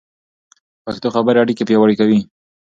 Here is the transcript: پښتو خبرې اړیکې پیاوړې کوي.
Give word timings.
پښتو 0.85 1.07
خبرې 1.15 1.39
اړیکې 1.43 1.63
پیاوړې 1.69 1.95
کوي. 1.99 2.19